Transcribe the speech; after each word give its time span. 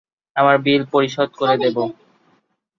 আমরা 0.35 0.55
বিল 0.65 0.81
পরিশোধ 0.93 1.29
করে 1.39 1.55
দেবো। 1.63 1.83